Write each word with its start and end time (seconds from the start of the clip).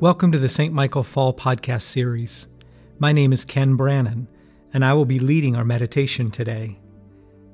Welcome 0.00 0.32
to 0.32 0.38
the 0.38 0.48
St. 0.48 0.74
Michael 0.74 1.04
Fall 1.04 1.32
podcast 1.32 1.82
series. 1.82 2.48
My 2.98 3.12
name 3.12 3.32
is 3.32 3.44
Ken 3.44 3.76
Brannon, 3.76 4.26
and 4.72 4.84
I 4.84 4.92
will 4.92 5.04
be 5.04 5.20
leading 5.20 5.54
our 5.54 5.64
meditation 5.64 6.32
today. 6.32 6.80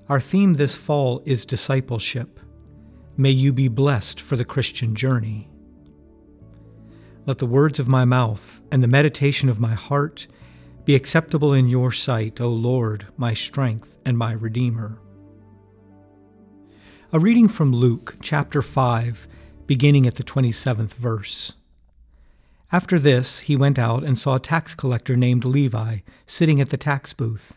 Our 0.09 0.21
theme 0.21 0.55
this 0.55 0.75
fall 0.75 1.23
is 1.27 1.45
discipleship. 1.45 2.41
May 3.19 3.31
you 3.31 3.53
be 3.53 3.69
blessed 3.69 4.23
for 4.23 4.37
the 4.37 4.45
Christian 4.47 4.95
journey. 4.95 5.51
Let 7.27 7.39
the 7.39 7.47
words 7.47 7.79
of 7.79 7.89
my 7.89 8.07
mouth 8.07 8.63
and 8.73 8.83
the 8.83 8.89
meditation 8.89 9.51
of 9.51 9.61
my 9.61 9.75
heart 9.75 10.27
be 10.87 10.95
acceptable 10.95 11.53
in 11.53 11.69
your 11.69 11.93
sight, 11.93 12.41
O 12.41 12.49
Lord, 12.49 13.07
my 13.19 13.35
strength 13.35 13.99
and 14.07 14.17
my 14.17 14.33
Redeemer. 14.33 14.99
A 17.13 17.19
reading 17.19 17.49
from 17.49 17.73
Luke 17.73 18.17
chapter 18.23 18.63
5, 18.63 19.29
beginning 19.67 20.07
at 20.07 20.15
the 20.15 20.25
27th 20.25 20.95
verse. 20.95 21.53
After 22.73 22.99
this, 22.99 23.41
he 23.41 23.57
went 23.57 23.79
out 23.79 24.05
and 24.05 24.19
saw 24.19 24.37
a 24.37 24.41
tax 24.41 24.75
collector 24.75 25.17
named 25.17 25.45
Levi 25.45 25.99
sitting 26.27 26.61
at 26.61 26.69
the 26.69 26.77
tax 26.77 27.13
booth. 27.13 27.57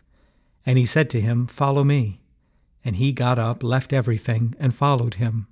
And 0.66 0.76
he 0.76 0.86
said 0.86 1.08
to 1.10 1.20
him, 1.20 1.46
Follow 1.46 1.84
me. 1.84 2.20
And 2.84 2.96
he 2.96 3.12
got 3.12 3.38
up, 3.38 3.62
left 3.62 3.92
everything, 3.92 4.54
and 4.58 4.74
followed 4.74 5.14
him. 5.14 5.46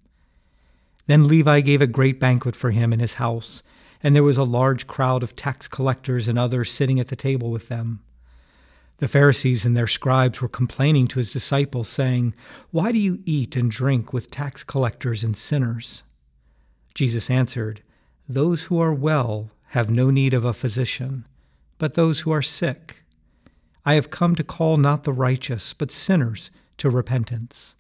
Then 1.07 1.29
Levi 1.29 1.61
gave 1.61 1.81
a 1.81 1.87
great 1.87 2.19
banquet 2.19 2.57
for 2.57 2.71
him 2.71 2.93
in 2.93 3.01
his 3.01 3.15
house, 3.15 3.63
and 4.03 4.15
there 4.15 4.23
was 4.23 4.37
a 4.37 4.45
large 4.45 4.87
crowd 4.87 5.23
of 5.23 5.37
tax 5.37 5.69
collectors 5.69 6.29
and 6.29 6.39
others 6.39 6.71
sitting 6.71 6.99
at 6.99 7.09
the 7.09 7.17
table 7.17 7.51
with 7.51 7.69
them. 7.69 8.01
The 8.99 9.09
Pharisees 9.09 9.65
and 9.65 9.77
their 9.77 9.89
scribes 9.89 10.41
were 10.41 10.49
complaining 10.49 11.09
to 11.09 11.19
his 11.19 11.33
disciples, 11.33 11.89
saying, 11.89 12.35
Why 12.71 12.93
do 12.93 12.99
you 12.99 13.21
eat 13.25 13.57
and 13.57 13.71
drink 13.71 14.13
with 14.13 14.31
tax 14.31 14.63
collectors 14.63 15.25
and 15.25 15.37
sinners? 15.37 16.03
Jesus 16.95 17.31
answered, 17.31 17.83
those 18.35 18.65
who 18.65 18.81
are 18.81 18.95
well 18.95 19.51
have 19.69 19.91
no 19.91 20.11
need 20.11 20.35
of 20.35 20.45
a 20.45 20.53
physician, 20.53 21.27
but 21.79 21.95
those 21.95 22.21
who 22.21 22.31
are 22.31 22.43
sick. 22.43 23.03
I 23.85 23.95
have 23.95 24.11
come 24.11 24.35
to 24.37 24.45
call 24.45 24.77
not 24.77 25.05
the 25.05 25.13
righteous, 25.13 25.73
but 25.73 25.91
sinners 25.91 26.51
to 26.79 26.91
repentance. 26.91 27.75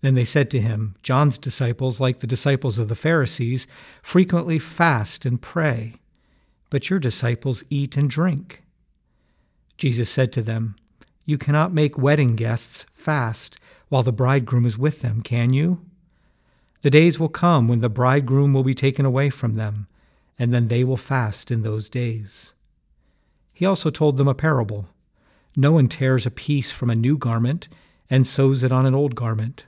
Then 0.00 0.14
they 0.14 0.24
said 0.24 0.50
to 0.50 0.60
him, 0.60 0.96
John's 1.02 1.38
disciples, 1.38 2.00
like 2.00 2.18
the 2.18 2.26
disciples 2.26 2.78
of 2.78 2.88
the 2.88 2.94
Pharisees, 2.94 3.66
frequently 4.02 4.58
fast 4.58 5.24
and 5.24 5.40
pray, 5.40 5.94
but 6.68 6.90
your 6.90 6.98
disciples 6.98 7.64
eat 7.70 7.96
and 7.96 8.10
drink. 8.10 8.62
Jesus 9.78 10.10
said 10.10 10.32
to 10.32 10.42
them, 10.42 10.76
You 11.24 11.38
cannot 11.38 11.72
make 11.72 11.98
wedding 11.98 12.36
guests 12.36 12.84
fast 12.92 13.58
while 13.88 14.02
the 14.02 14.12
bridegroom 14.12 14.66
is 14.66 14.76
with 14.76 15.00
them, 15.00 15.22
can 15.22 15.52
you? 15.52 15.80
The 16.84 16.90
days 16.90 17.18
will 17.18 17.30
come 17.30 17.66
when 17.66 17.80
the 17.80 17.88
bridegroom 17.88 18.52
will 18.52 18.62
be 18.62 18.74
taken 18.74 19.06
away 19.06 19.30
from 19.30 19.54
them, 19.54 19.86
and 20.38 20.52
then 20.52 20.68
they 20.68 20.84
will 20.84 20.98
fast 20.98 21.50
in 21.50 21.62
those 21.62 21.88
days. 21.88 22.52
He 23.54 23.64
also 23.64 23.88
told 23.88 24.18
them 24.18 24.28
a 24.28 24.34
parable. 24.34 24.90
No 25.56 25.72
one 25.72 25.88
tears 25.88 26.26
a 26.26 26.30
piece 26.30 26.72
from 26.72 26.90
a 26.90 26.94
new 26.94 27.16
garment 27.16 27.68
and 28.10 28.26
sews 28.26 28.62
it 28.62 28.70
on 28.70 28.84
an 28.84 28.94
old 28.94 29.14
garment. 29.14 29.64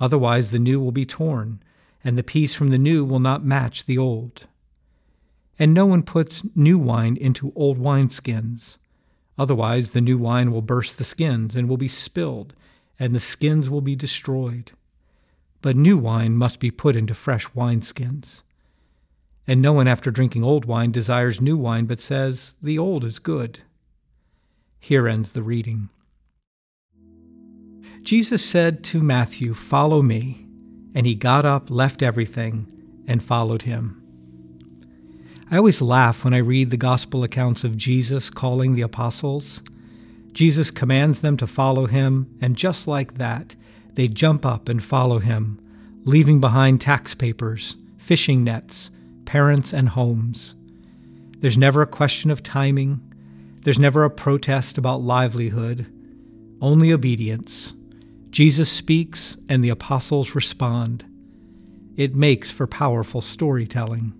Otherwise, 0.00 0.50
the 0.50 0.58
new 0.58 0.80
will 0.80 0.92
be 0.92 1.04
torn, 1.04 1.62
and 2.02 2.16
the 2.16 2.22
piece 2.22 2.54
from 2.54 2.68
the 2.68 2.78
new 2.78 3.04
will 3.04 3.20
not 3.20 3.44
match 3.44 3.84
the 3.84 3.98
old. 3.98 4.46
And 5.58 5.74
no 5.74 5.84
one 5.84 6.02
puts 6.02 6.42
new 6.56 6.78
wine 6.78 7.18
into 7.18 7.52
old 7.54 7.76
wineskins. 7.78 8.78
Otherwise, 9.36 9.90
the 9.90 10.00
new 10.00 10.16
wine 10.16 10.50
will 10.50 10.62
burst 10.62 10.96
the 10.96 11.04
skins 11.04 11.54
and 11.54 11.68
will 11.68 11.76
be 11.76 11.86
spilled, 11.86 12.54
and 12.98 13.14
the 13.14 13.20
skins 13.20 13.68
will 13.68 13.82
be 13.82 13.94
destroyed 13.94 14.72
but 15.62 15.76
new 15.76 15.96
wine 15.96 16.36
must 16.36 16.60
be 16.60 16.70
put 16.70 16.96
into 16.96 17.14
fresh 17.14 17.46
wineskins. 17.48 18.42
And 19.46 19.62
no 19.62 19.72
one 19.72 19.88
after 19.88 20.10
drinking 20.10 20.44
old 20.44 20.64
wine 20.64 20.90
desires 20.90 21.40
new 21.40 21.56
wine, 21.56 21.86
but 21.86 22.00
says, 22.00 22.56
The 22.62 22.78
old 22.78 23.04
is 23.04 23.18
good. 23.18 23.60
Here 24.80 25.08
ends 25.08 25.32
the 25.32 25.42
reading. 25.42 25.88
Jesus 28.02 28.44
said 28.44 28.84
to 28.84 29.02
Matthew, 29.02 29.54
Follow 29.54 30.02
me. 30.02 30.46
And 30.94 31.06
he 31.06 31.14
got 31.14 31.44
up, 31.44 31.70
left 31.70 32.02
everything, 32.02 32.66
and 33.06 33.22
followed 33.22 33.62
him. 33.62 34.02
I 35.50 35.58
always 35.58 35.82
laugh 35.82 36.24
when 36.24 36.34
I 36.34 36.38
read 36.38 36.70
the 36.70 36.76
gospel 36.76 37.22
accounts 37.22 37.62
of 37.62 37.76
Jesus 37.76 38.30
calling 38.30 38.74
the 38.74 38.82
apostles. 38.82 39.62
Jesus 40.32 40.70
commands 40.70 41.20
them 41.20 41.36
to 41.36 41.46
follow 41.46 41.86
him, 41.86 42.34
and 42.40 42.56
just 42.56 42.88
like 42.88 43.18
that, 43.18 43.54
they 43.96 44.08
jump 44.08 44.46
up 44.46 44.68
and 44.68 44.82
follow 44.82 45.18
him, 45.18 45.58
leaving 46.04 46.40
behind 46.40 46.80
tax 46.80 47.14
papers, 47.14 47.76
fishing 47.98 48.44
nets, 48.44 48.90
parents, 49.24 49.72
and 49.72 49.88
homes. 49.88 50.54
There's 51.40 51.58
never 51.58 51.82
a 51.82 51.86
question 51.86 52.30
of 52.30 52.42
timing. 52.42 53.00
There's 53.62 53.78
never 53.78 54.04
a 54.04 54.10
protest 54.10 54.78
about 54.78 55.02
livelihood. 55.02 55.86
Only 56.60 56.92
obedience. 56.92 57.74
Jesus 58.30 58.70
speaks, 58.70 59.36
and 59.48 59.64
the 59.64 59.70
apostles 59.70 60.34
respond. 60.34 61.04
It 61.96 62.14
makes 62.14 62.50
for 62.50 62.66
powerful 62.66 63.22
storytelling. 63.22 64.12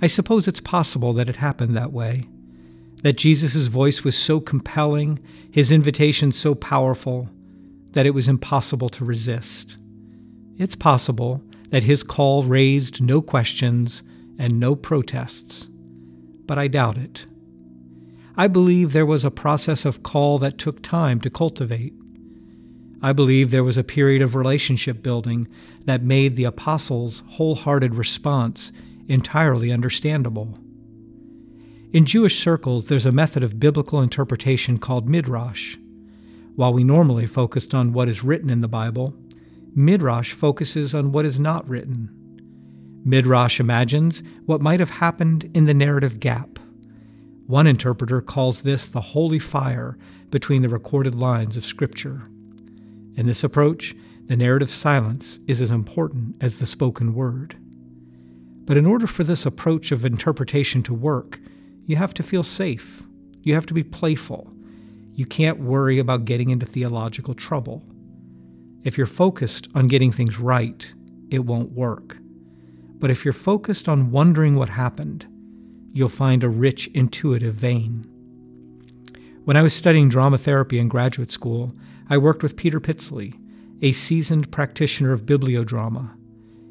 I 0.00 0.06
suppose 0.06 0.46
it's 0.46 0.60
possible 0.60 1.12
that 1.14 1.28
it 1.28 1.36
happened 1.36 1.76
that 1.76 1.92
way, 1.92 2.28
that 3.02 3.18
Jesus' 3.18 3.66
voice 3.66 4.04
was 4.04 4.16
so 4.16 4.38
compelling, 4.38 5.18
his 5.50 5.72
invitation 5.72 6.30
so 6.30 6.54
powerful, 6.54 7.28
that 7.94 8.06
it 8.06 8.10
was 8.10 8.28
impossible 8.28 8.88
to 8.90 9.04
resist. 9.04 9.76
It's 10.58 10.76
possible 10.76 11.42
that 11.70 11.82
his 11.82 12.02
call 12.02 12.44
raised 12.44 13.02
no 13.02 13.20
questions 13.22 14.02
and 14.38 14.60
no 14.60 14.76
protests, 14.76 15.68
but 16.46 16.58
I 16.58 16.68
doubt 16.68 16.98
it. 16.98 17.26
I 18.36 18.48
believe 18.48 18.92
there 18.92 19.06
was 19.06 19.24
a 19.24 19.30
process 19.30 19.84
of 19.84 20.02
call 20.02 20.38
that 20.38 20.58
took 20.58 20.82
time 20.82 21.20
to 21.20 21.30
cultivate. 21.30 21.94
I 23.00 23.12
believe 23.12 23.50
there 23.50 23.64
was 23.64 23.76
a 23.76 23.84
period 23.84 24.22
of 24.22 24.34
relationship 24.34 25.02
building 25.02 25.46
that 25.84 26.02
made 26.02 26.34
the 26.34 26.44
apostles' 26.44 27.22
wholehearted 27.28 27.94
response 27.94 28.72
entirely 29.08 29.70
understandable. 29.70 30.58
In 31.92 32.06
Jewish 32.06 32.42
circles, 32.42 32.88
there's 32.88 33.06
a 33.06 33.12
method 33.12 33.44
of 33.44 33.60
biblical 33.60 34.00
interpretation 34.00 34.78
called 34.78 35.08
midrash. 35.08 35.76
While 36.56 36.72
we 36.72 36.84
normally 36.84 37.26
focused 37.26 37.74
on 37.74 37.92
what 37.92 38.08
is 38.08 38.22
written 38.22 38.48
in 38.48 38.60
the 38.60 38.68
Bible, 38.68 39.12
Midrash 39.74 40.32
focuses 40.32 40.94
on 40.94 41.10
what 41.10 41.24
is 41.24 41.38
not 41.38 41.68
written. 41.68 42.10
Midrash 43.04 43.58
imagines 43.58 44.22
what 44.46 44.60
might 44.60 44.78
have 44.78 44.90
happened 44.90 45.50
in 45.52 45.64
the 45.64 45.74
narrative 45.74 46.20
gap. 46.20 46.60
One 47.48 47.66
interpreter 47.66 48.20
calls 48.20 48.62
this 48.62 48.86
the 48.86 49.00
holy 49.00 49.40
fire 49.40 49.98
between 50.30 50.62
the 50.62 50.68
recorded 50.68 51.16
lines 51.16 51.56
of 51.56 51.64
Scripture. 51.64 52.22
In 53.16 53.26
this 53.26 53.42
approach, 53.42 53.96
the 54.26 54.36
narrative 54.36 54.70
silence 54.70 55.40
is 55.48 55.60
as 55.60 55.72
important 55.72 56.36
as 56.40 56.60
the 56.60 56.66
spoken 56.66 57.14
word. 57.14 57.56
But 58.64 58.76
in 58.76 58.86
order 58.86 59.08
for 59.08 59.24
this 59.24 59.44
approach 59.44 59.90
of 59.90 60.06
interpretation 60.06 60.84
to 60.84 60.94
work, 60.94 61.40
you 61.84 61.96
have 61.96 62.14
to 62.14 62.22
feel 62.22 62.44
safe. 62.44 63.02
You 63.42 63.54
have 63.54 63.66
to 63.66 63.74
be 63.74 63.82
playful. 63.82 64.53
You 65.14 65.26
can't 65.26 65.60
worry 65.60 66.00
about 66.00 66.24
getting 66.24 66.50
into 66.50 66.66
theological 66.66 67.34
trouble. 67.34 67.84
If 68.82 68.98
you're 68.98 69.06
focused 69.06 69.68
on 69.72 69.86
getting 69.86 70.10
things 70.10 70.40
right, 70.40 70.92
it 71.30 71.40
won't 71.40 71.70
work. 71.70 72.18
But 72.98 73.12
if 73.12 73.24
you're 73.24 73.32
focused 73.32 73.88
on 73.88 74.10
wondering 74.10 74.56
what 74.56 74.70
happened, 74.70 75.26
you'll 75.92 76.08
find 76.08 76.42
a 76.42 76.48
rich, 76.48 76.88
intuitive 76.88 77.54
vein. 77.54 78.06
When 79.44 79.56
I 79.56 79.62
was 79.62 79.72
studying 79.72 80.08
drama 80.08 80.36
therapy 80.36 80.78
in 80.80 80.88
graduate 80.88 81.30
school, 81.30 81.72
I 82.10 82.18
worked 82.18 82.42
with 82.42 82.56
Peter 82.56 82.80
Pitzele, 82.80 83.38
a 83.82 83.92
seasoned 83.92 84.50
practitioner 84.50 85.12
of 85.12 85.26
bibliodrama. 85.26 86.10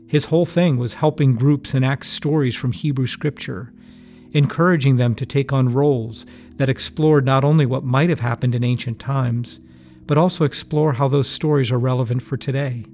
His 0.05 0.25
whole 0.25 0.45
thing 0.45 0.77
was 0.77 0.95
helping 0.95 1.35
groups 1.35 1.73
enact 1.73 2.05
stories 2.07 2.55
from 2.55 2.73
Hebrew 2.73 3.07
scripture 3.07 3.71
encouraging 4.33 4.97
them 4.97 5.15
to 5.15 5.25
take 5.25 5.53
on 5.53 5.73
roles 5.73 6.25
that 6.57 6.69
explored 6.69 7.25
not 7.25 7.43
only 7.43 7.65
what 7.65 7.83
might 7.83 8.09
have 8.09 8.19
happened 8.19 8.53
in 8.53 8.63
ancient 8.63 8.99
times, 8.99 9.59
but 10.05 10.17
also 10.17 10.43
explore 10.43 10.93
how 10.93 11.07
those 11.07 11.29
stories 11.29 11.71
are 11.71 11.79
relevant 11.79 12.21
for 12.21 12.35
today. 12.35 12.85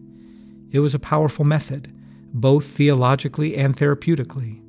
It 0.71 0.80
was 0.80 0.94
a 0.94 1.00
powerful 1.00 1.45
method, 1.45 1.91
both 2.33 2.65
theologically 2.65 3.57
and 3.57 3.75
therapeutically. 3.75 4.62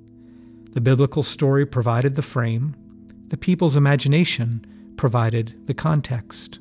The 0.72 0.80
biblical 0.80 1.22
story 1.22 1.66
provided 1.66 2.14
the 2.14 2.22
frame, 2.22 2.74
the 3.28 3.36
people's 3.36 3.76
imagination 3.76 4.94
provided 4.96 5.66
the 5.66 5.74
context. 5.74 6.58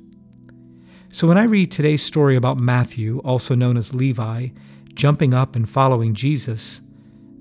So 1.11 1.27
when 1.27 1.37
I 1.37 1.43
read 1.43 1.71
today's 1.71 2.03
story 2.03 2.35
about 2.35 2.59
Matthew, 2.59 3.19
also 3.19 3.55
known 3.55 3.77
as 3.77 3.95
Levi, 3.95 4.49
jumping 4.93 5.33
up 5.33 5.55
and 5.55 5.67
following 5.67 6.13
Jesus, 6.13 6.81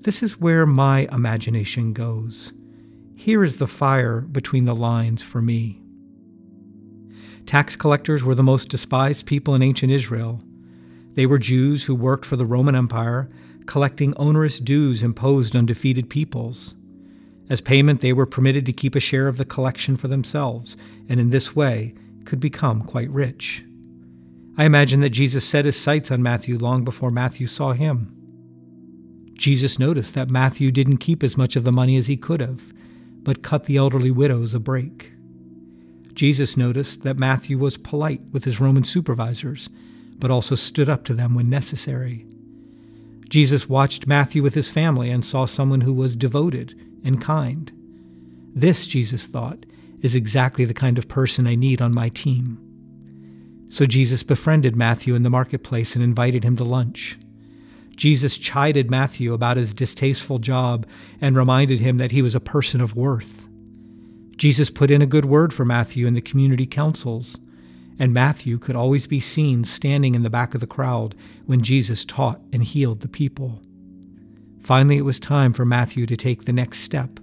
this 0.01 0.23
is 0.23 0.39
where 0.39 0.65
my 0.65 1.07
imagination 1.11 1.93
goes. 1.93 2.53
Here 3.19 3.43
is 3.43 3.57
the 3.57 3.67
fire 3.67 4.21
between 4.21 4.63
the 4.63 4.73
lines 4.73 5.21
for 5.21 5.41
me. 5.41 5.81
Tax 7.45 7.75
collectors 7.75 8.23
were 8.23 8.33
the 8.33 8.41
most 8.43 8.69
despised 8.69 9.25
people 9.25 9.53
in 9.53 9.61
ancient 9.61 9.91
Israel. 9.91 10.41
They 11.15 11.25
were 11.25 11.37
Jews 11.37 11.83
who 11.83 11.95
worked 11.95 12.23
for 12.23 12.37
the 12.37 12.45
Roman 12.45 12.75
Empire, 12.75 13.27
collecting 13.65 14.13
onerous 14.13 14.61
dues 14.61 15.03
imposed 15.03 15.53
on 15.53 15.65
defeated 15.65 16.09
peoples. 16.09 16.75
As 17.49 17.59
payment, 17.59 17.99
they 17.99 18.13
were 18.13 18.25
permitted 18.25 18.65
to 18.67 18.71
keep 18.71 18.95
a 18.95 19.01
share 19.01 19.27
of 19.27 19.35
the 19.35 19.43
collection 19.43 19.97
for 19.97 20.07
themselves, 20.07 20.77
and 21.09 21.19
in 21.19 21.29
this 21.29 21.53
way 21.53 21.95
could 22.23 22.39
become 22.39 22.83
quite 22.83 23.09
rich. 23.09 23.65
I 24.57 24.63
imagine 24.63 25.01
that 25.01 25.09
Jesus 25.09 25.43
set 25.43 25.65
his 25.65 25.75
sights 25.77 26.09
on 26.09 26.23
Matthew 26.23 26.57
long 26.57 26.85
before 26.85 27.11
Matthew 27.11 27.47
saw 27.47 27.73
him. 27.73 28.15
Jesus 29.33 29.77
noticed 29.77 30.13
that 30.13 30.29
Matthew 30.29 30.71
didn't 30.71 30.97
keep 30.99 31.21
as 31.21 31.35
much 31.35 31.57
of 31.57 31.65
the 31.65 31.73
money 31.73 31.97
as 31.97 32.07
he 32.07 32.15
could 32.15 32.39
have, 32.39 32.71
but 33.29 33.43
cut 33.43 33.65
the 33.65 33.77
elderly 33.77 34.09
widows 34.09 34.55
a 34.55 34.59
break. 34.59 35.11
Jesus 36.15 36.57
noticed 36.57 37.03
that 37.03 37.19
Matthew 37.19 37.59
was 37.59 37.77
polite 37.77 38.21
with 38.31 38.43
his 38.43 38.59
Roman 38.59 38.83
supervisors, 38.83 39.69
but 40.17 40.31
also 40.31 40.55
stood 40.55 40.89
up 40.89 41.03
to 41.03 41.13
them 41.13 41.35
when 41.35 41.47
necessary. 41.47 42.25
Jesus 43.29 43.69
watched 43.69 44.07
Matthew 44.07 44.41
with 44.41 44.55
his 44.55 44.67
family 44.67 45.11
and 45.11 45.23
saw 45.23 45.45
someone 45.45 45.81
who 45.81 45.93
was 45.93 46.15
devoted 46.15 46.73
and 47.05 47.21
kind. 47.21 47.71
This, 48.55 48.87
Jesus 48.87 49.27
thought, 49.27 49.63
is 50.01 50.15
exactly 50.15 50.65
the 50.65 50.73
kind 50.73 50.97
of 50.97 51.07
person 51.07 51.45
I 51.45 51.53
need 51.53 51.83
on 51.83 51.93
my 51.93 52.09
team. 52.09 52.57
So 53.69 53.85
Jesus 53.85 54.23
befriended 54.23 54.75
Matthew 54.75 55.13
in 55.13 55.21
the 55.21 55.29
marketplace 55.29 55.93
and 55.93 56.03
invited 56.03 56.43
him 56.43 56.57
to 56.57 56.63
lunch. 56.63 57.19
Jesus 57.99 58.37
chided 58.37 58.89
Matthew 58.89 59.33
about 59.33 59.57
his 59.57 59.73
distasteful 59.73 60.39
job 60.39 60.87
and 61.19 61.35
reminded 61.35 61.81
him 61.81 61.97
that 61.97 62.13
he 62.13 62.21
was 62.21 62.33
a 62.33 62.39
person 62.39 62.79
of 62.79 62.95
worth. 62.95 63.49
Jesus 64.37 64.69
put 64.69 64.89
in 64.89 65.01
a 65.01 65.05
good 65.05 65.25
word 65.25 65.53
for 65.53 65.65
Matthew 65.65 66.07
in 66.07 66.13
the 66.13 66.21
community 66.21 66.65
councils, 66.65 67.37
and 67.99 68.13
Matthew 68.13 68.57
could 68.57 68.77
always 68.77 69.05
be 69.05 69.19
seen 69.19 69.65
standing 69.65 70.15
in 70.15 70.23
the 70.23 70.29
back 70.29 70.53
of 70.53 70.61
the 70.61 70.65
crowd 70.65 71.13
when 71.45 71.61
Jesus 71.61 72.05
taught 72.05 72.39
and 72.53 72.63
healed 72.63 73.01
the 73.01 73.09
people. 73.09 73.61
Finally, 74.61 74.95
it 74.95 75.01
was 75.01 75.19
time 75.19 75.51
for 75.51 75.65
Matthew 75.65 76.05
to 76.05 76.15
take 76.15 76.45
the 76.45 76.53
next 76.53 76.79
step. 76.79 77.19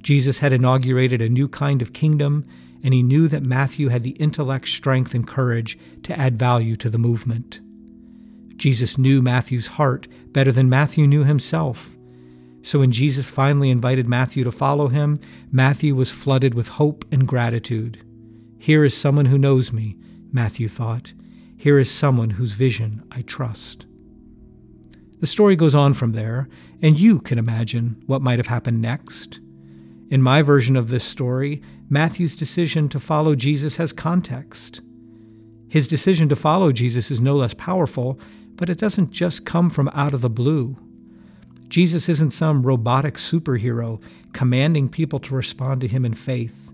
Jesus 0.00 0.38
had 0.38 0.54
inaugurated 0.54 1.20
a 1.20 1.28
new 1.28 1.46
kind 1.46 1.82
of 1.82 1.92
kingdom, 1.92 2.44
and 2.82 2.94
he 2.94 3.02
knew 3.02 3.28
that 3.28 3.44
Matthew 3.44 3.88
had 3.88 4.02
the 4.02 4.12
intellect, 4.12 4.66
strength, 4.68 5.12
and 5.12 5.28
courage 5.28 5.78
to 6.04 6.18
add 6.18 6.38
value 6.38 6.74
to 6.76 6.88
the 6.88 6.96
movement. 6.96 7.60
Jesus 8.60 8.98
knew 8.98 9.22
Matthew's 9.22 9.66
heart 9.66 10.06
better 10.32 10.52
than 10.52 10.68
Matthew 10.68 11.06
knew 11.06 11.24
himself. 11.24 11.96
So 12.62 12.80
when 12.80 12.92
Jesus 12.92 13.30
finally 13.30 13.70
invited 13.70 14.06
Matthew 14.06 14.44
to 14.44 14.52
follow 14.52 14.88
him, 14.88 15.18
Matthew 15.50 15.94
was 15.94 16.12
flooded 16.12 16.52
with 16.52 16.68
hope 16.68 17.06
and 17.10 17.26
gratitude. 17.26 18.04
Here 18.58 18.84
is 18.84 18.94
someone 18.94 19.24
who 19.24 19.38
knows 19.38 19.72
me, 19.72 19.96
Matthew 20.30 20.68
thought. 20.68 21.14
Here 21.56 21.78
is 21.78 21.90
someone 21.90 22.30
whose 22.30 22.52
vision 22.52 23.02
I 23.10 23.22
trust. 23.22 23.86
The 25.20 25.26
story 25.26 25.56
goes 25.56 25.74
on 25.74 25.94
from 25.94 26.12
there, 26.12 26.46
and 26.82 27.00
you 27.00 27.18
can 27.18 27.38
imagine 27.38 28.02
what 28.06 28.22
might 28.22 28.38
have 28.38 28.46
happened 28.46 28.82
next. 28.82 29.40
In 30.10 30.20
my 30.20 30.42
version 30.42 30.76
of 30.76 30.90
this 30.90 31.04
story, 31.04 31.62
Matthew's 31.88 32.36
decision 32.36 32.90
to 32.90 33.00
follow 33.00 33.34
Jesus 33.34 33.76
has 33.76 33.92
context. 33.92 34.82
His 35.68 35.88
decision 35.88 36.28
to 36.28 36.36
follow 36.36 36.72
Jesus 36.72 37.10
is 37.10 37.20
no 37.20 37.36
less 37.36 37.54
powerful 37.54 38.18
but 38.60 38.68
it 38.68 38.76
doesn't 38.76 39.10
just 39.10 39.46
come 39.46 39.70
from 39.70 39.88
out 39.94 40.12
of 40.12 40.20
the 40.20 40.28
blue. 40.28 40.76
Jesus 41.68 42.10
isn't 42.10 42.30
some 42.30 42.62
robotic 42.62 43.14
superhero 43.14 44.02
commanding 44.34 44.86
people 44.86 45.18
to 45.20 45.34
respond 45.34 45.80
to 45.80 45.88
him 45.88 46.04
in 46.04 46.12
faith. 46.12 46.70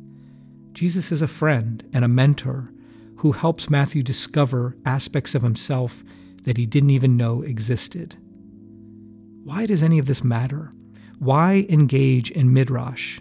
Jesus 0.73 1.13
is 1.13 1.23
a 1.23 1.29
friend 1.29 1.89
and 1.93 2.05
a 2.05 2.09
mentor 2.09 2.73
who 3.19 3.31
helps 3.31 3.71
Matthew 3.71 4.03
discover 4.03 4.77
aspects 4.85 5.37
of 5.37 5.43
himself 5.43 6.03
that 6.43 6.57
he 6.57 6.67
didn't 6.67 6.91
even 6.91 7.17
know 7.17 7.43
existed. 7.43 8.17
Why 9.45 9.65
does 9.65 9.85
any 9.85 10.01
of 10.01 10.07
this 10.07 10.25
matter? 10.25 10.73
Why 11.21 11.67
engage 11.69 12.33
in 12.33 12.53
Midrash? 12.53 13.21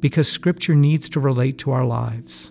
Because 0.00 0.26
Scripture 0.26 0.74
needs 0.74 1.10
to 1.10 1.20
relate 1.20 1.58
to 1.58 1.70
our 1.72 1.84
lives. 1.84 2.50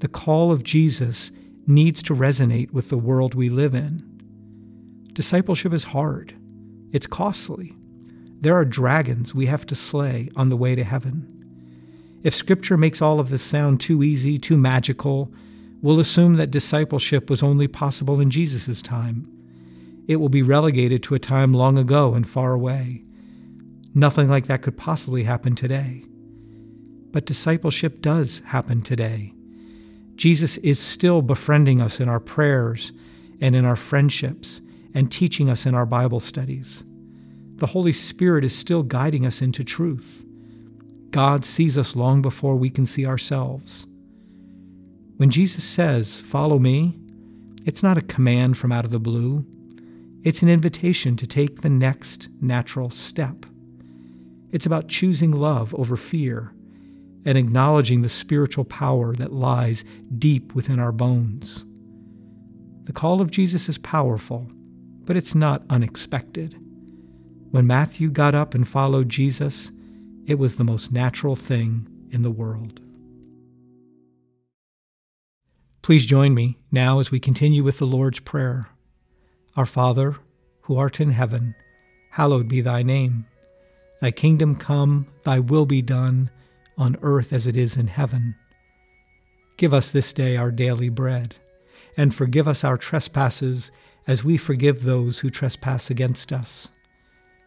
The 0.00 0.08
call 0.08 0.52
of 0.52 0.64
Jesus 0.64 1.30
needs 1.66 2.02
to 2.02 2.14
resonate 2.14 2.72
with 2.72 2.90
the 2.90 2.98
world 2.98 3.34
we 3.34 3.48
live 3.48 3.74
in. 3.74 4.13
Discipleship 5.14 5.72
is 5.72 5.84
hard, 5.84 6.34
it's 6.92 7.06
costly. 7.06 7.76
There 8.40 8.56
are 8.56 8.64
dragons 8.64 9.32
we 9.32 9.46
have 9.46 9.64
to 9.66 9.76
slay 9.76 10.28
on 10.34 10.48
the 10.48 10.56
way 10.56 10.74
to 10.74 10.82
heaven. 10.82 11.30
If 12.24 12.34
Scripture 12.34 12.76
makes 12.76 13.00
all 13.00 13.20
of 13.20 13.28
this 13.30 13.42
sound 13.42 13.80
too 13.80 14.02
easy, 14.02 14.38
too 14.38 14.56
magical, 14.56 15.32
we'll 15.80 16.00
assume 16.00 16.34
that 16.34 16.50
discipleship 16.50 17.30
was 17.30 17.44
only 17.44 17.68
possible 17.68 18.20
in 18.20 18.30
Jesus' 18.30 18.82
time. 18.82 19.30
It 20.08 20.16
will 20.16 20.28
be 20.28 20.42
relegated 20.42 21.04
to 21.04 21.14
a 21.14 21.20
time 21.20 21.54
long 21.54 21.78
ago 21.78 22.14
and 22.14 22.28
far 22.28 22.52
away. 22.52 23.04
Nothing 23.94 24.28
like 24.28 24.46
that 24.48 24.62
could 24.62 24.76
possibly 24.76 25.22
happen 25.22 25.54
today. 25.54 26.02
But 27.12 27.24
discipleship 27.24 28.02
does 28.02 28.40
happen 28.46 28.82
today. 28.82 29.32
Jesus 30.16 30.56
is 30.58 30.80
still 30.80 31.22
befriending 31.22 31.80
us 31.80 32.00
in 32.00 32.08
our 32.08 32.20
prayers 32.20 32.90
and 33.40 33.54
in 33.54 33.64
our 33.64 33.76
friendships 33.76 34.60
and 34.94 35.10
teaching 35.10 35.50
us 35.50 35.66
in 35.66 35.74
our 35.74 35.84
Bible 35.84 36.20
studies. 36.20 36.84
The 37.56 37.66
Holy 37.66 37.92
Spirit 37.92 38.44
is 38.44 38.56
still 38.56 38.82
guiding 38.82 39.26
us 39.26 39.42
into 39.42 39.64
truth. 39.64 40.24
God 41.10 41.44
sees 41.44 41.76
us 41.76 41.94
long 41.94 42.22
before 42.22 42.56
we 42.56 42.70
can 42.70 42.86
see 42.86 43.06
ourselves. 43.06 43.86
When 45.16 45.30
Jesus 45.30 45.64
says, 45.64 46.18
Follow 46.18 46.58
me, 46.58 46.96
it's 47.66 47.82
not 47.82 47.98
a 47.98 48.02
command 48.02 48.58
from 48.58 48.72
out 48.72 48.84
of 48.84 48.90
the 48.90 48.98
blue. 48.98 49.44
It's 50.22 50.42
an 50.42 50.48
invitation 50.48 51.16
to 51.16 51.26
take 51.26 51.60
the 51.60 51.68
next 51.68 52.28
natural 52.40 52.90
step. 52.90 53.46
It's 54.50 54.66
about 54.66 54.88
choosing 54.88 55.32
love 55.32 55.74
over 55.74 55.96
fear 55.96 56.52
and 57.24 57.38
acknowledging 57.38 58.02
the 58.02 58.08
spiritual 58.08 58.64
power 58.64 59.14
that 59.14 59.32
lies 59.32 59.84
deep 60.18 60.54
within 60.54 60.78
our 60.78 60.92
bones. 60.92 61.64
The 62.84 62.92
call 62.92 63.20
of 63.20 63.30
Jesus 63.30 63.68
is 63.68 63.78
powerful 63.78 64.48
but 65.04 65.16
it's 65.16 65.34
not 65.34 65.62
unexpected. 65.68 66.58
When 67.50 67.66
Matthew 67.66 68.10
got 68.10 68.34
up 68.34 68.54
and 68.54 68.66
followed 68.66 69.08
Jesus, 69.08 69.70
it 70.26 70.38
was 70.38 70.56
the 70.56 70.64
most 70.64 70.92
natural 70.92 71.36
thing 71.36 71.88
in 72.10 72.22
the 72.22 72.30
world. 72.30 72.80
Please 75.82 76.06
join 76.06 76.32
me 76.32 76.56
now 76.72 76.98
as 76.98 77.10
we 77.10 77.20
continue 77.20 77.62
with 77.62 77.78
the 77.78 77.86
Lord's 77.86 78.20
Prayer. 78.20 78.64
Our 79.56 79.66
Father, 79.66 80.16
who 80.62 80.78
art 80.78 80.98
in 80.98 81.12
heaven, 81.12 81.54
hallowed 82.10 82.48
be 82.48 82.62
thy 82.62 82.82
name. 82.82 83.26
Thy 84.00 84.10
kingdom 84.10 84.56
come, 84.56 85.06
thy 85.24 85.38
will 85.40 85.66
be 85.66 85.82
done, 85.82 86.30
on 86.78 86.96
earth 87.02 87.32
as 87.32 87.46
it 87.46 87.56
is 87.56 87.76
in 87.76 87.88
heaven. 87.88 88.34
Give 89.56 89.74
us 89.74 89.90
this 89.90 90.12
day 90.12 90.36
our 90.36 90.50
daily 90.50 90.88
bread, 90.88 91.36
and 91.96 92.14
forgive 92.14 92.48
us 92.48 92.64
our 92.64 92.76
trespasses 92.76 93.70
as 94.06 94.24
we 94.24 94.36
forgive 94.36 94.82
those 94.82 95.20
who 95.20 95.30
trespass 95.30 95.90
against 95.90 96.32
us. 96.32 96.68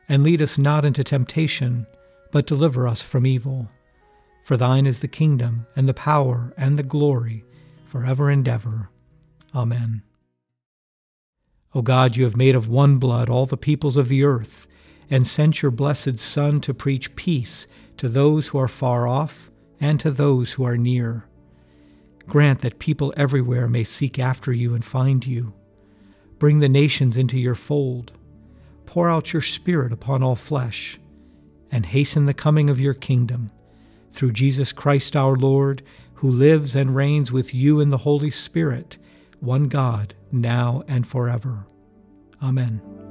And 0.09 0.23
lead 0.23 0.41
us 0.41 0.57
not 0.57 0.85
into 0.85 1.03
temptation, 1.03 1.85
but 2.31 2.47
deliver 2.47 2.87
us 2.87 3.01
from 3.01 3.25
evil. 3.25 3.69
For 4.43 4.57
thine 4.57 4.85
is 4.85 5.01
the 5.01 5.07
kingdom, 5.07 5.67
and 5.75 5.87
the 5.87 5.93
power, 5.93 6.53
and 6.57 6.77
the 6.77 6.83
glory, 6.83 7.43
forever 7.85 8.29
and 8.29 8.47
ever. 8.47 8.89
Amen. 9.53 10.03
O 11.75 11.81
God, 11.81 12.15
you 12.15 12.23
have 12.23 12.37
made 12.37 12.55
of 12.55 12.67
one 12.67 12.97
blood 12.97 13.29
all 13.29 13.45
the 13.45 13.57
peoples 13.57 13.97
of 13.97 14.07
the 14.07 14.23
earth, 14.23 14.67
and 15.09 15.27
sent 15.27 15.61
your 15.61 15.71
blessed 15.71 16.19
Son 16.19 16.59
to 16.61 16.73
preach 16.73 17.15
peace 17.15 17.67
to 17.97 18.09
those 18.09 18.47
who 18.47 18.57
are 18.57 18.67
far 18.67 19.07
off 19.07 19.51
and 19.79 19.99
to 19.99 20.11
those 20.11 20.53
who 20.53 20.63
are 20.63 20.77
near. 20.77 21.25
Grant 22.25 22.61
that 22.61 22.79
people 22.79 23.13
everywhere 23.15 23.67
may 23.67 23.83
seek 23.83 24.19
after 24.19 24.51
you 24.51 24.73
and 24.73 24.83
find 24.83 25.25
you 25.25 25.53
Bring 26.39 26.59
the 26.59 26.69
nations 26.69 27.17
into 27.17 27.37
your 27.37 27.55
fold. 27.55 28.13
Pour 28.85 29.09
out 29.09 29.33
your 29.33 29.41
Spirit 29.41 29.91
upon 29.91 30.23
all 30.23 30.35
flesh, 30.35 30.99
and 31.71 31.85
hasten 31.85 32.25
the 32.25 32.33
coming 32.33 32.69
of 32.69 32.79
your 32.79 32.93
kingdom. 32.93 33.51
Through 34.11 34.31
Jesus 34.31 34.71
Christ 34.71 35.15
our 35.15 35.35
Lord, 35.35 35.83
who 36.15 36.31
lives 36.31 36.75
and 36.75 36.95
reigns 36.95 37.31
with 37.31 37.53
you 37.53 37.79
in 37.79 37.89
the 37.89 37.99
Holy 37.99 38.31
Spirit, 38.31 38.97
one 39.39 39.67
God, 39.67 40.15
now 40.31 40.83
and 40.87 41.05
forever. 41.05 41.65
Amen. 42.41 43.06